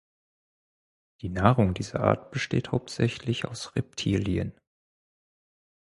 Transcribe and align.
Die 1.21 1.29
Nahrung 1.29 1.75
dieser 1.75 1.99
Art 1.99 2.31
besteht 2.31 2.71
hauptsächlich 2.71 3.45
aus 3.45 3.75
Reptilien. 3.75 4.59